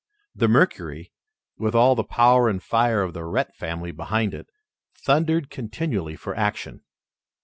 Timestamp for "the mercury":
0.33-1.11